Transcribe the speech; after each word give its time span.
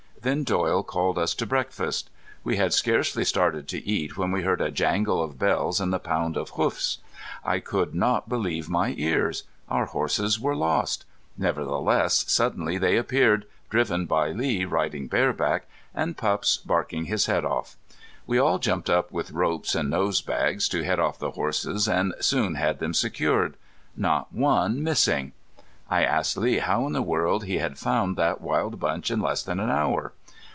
Then 0.23 0.43
Doyle 0.43 0.83
called 0.83 1.17
us 1.17 1.33
to 1.33 1.47
breakfast. 1.47 2.11
We 2.43 2.57
had 2.57 2.73
scarcely 2.73 3.25
started 3.25 3.67
to 3.69 3.83
eat 3.83 4.17
when 4.17 4.31
we 4.31 4.43
heard 4.43 4.61
a 4.61 4.69
jangle 4.69 5.19
of 5.23 5.39
bells 5.39 5.81
and 5.81 5.91
the 5.91 5.97
pound 5.97 6.37
of 6.37 6.51
hoofs. 6.51 6.99
I 7.43 7.59
could 7.59 7.95
not 7.95 8.29
believe 8.29 8.69
my 8.69 8.93
ears. 8.99 9.45
Our 9.67 9.85
horses 9.87 10.39
were 10.39 10.55
lost. 10.55 11.05
Nevertheless 11.39 12.23
suddenly 12.27 12.77
they 12.77 12.97
appeared, 12.97 13.47
driven 13.71 14.05
by 14.05 14.29
Lee 14.29 14.63
riding 14.63 15.07
bareback, 15.07 15.65
and 15.91 16.15
Pups 16.15 16.57
barking 16.57 17.05
his 17.05 17.25
head 17.25 17.43
off. 17.43 17.75
We 18.27 18.37
all 18.37 18.59
jumped 18.59 18.91
up 18.91 19.11
with 19.11 19.31
ropes 19.31 19.73
and 19.73 19.89
nose 19.89 20.21
bags 20.21 20.69
to 20.69 20.83
head 20.85 20.99
off 20.99 21.17
the 21.17 21.31
horses, 21.31 21.87
and 21.87 22.13
soon 22.19 22.53
had 22.53 22.77
them 22.77 22.93
secured. 22.93 23.57
Not 23.97 24.31
one 24.31 24.83
missing! 24.83 25.31
I 25.89 26.05
asked 26.05 26.37
Lee 26.37 26.59
how 26.59 26.87
in 26.87 26.93
the 26.93 27.01
world 27.01 27.43
he 27.43 27.57
had 27.57 27.77
found 27.77 28.15
that 28.15 28.39
wild 28.39 28.79
bunch 28.79 29.11
in 29.11 29.19
less 29.19 29.43
than 29.43 29.59
an 29.59 29.69
hour. 29.69 30.13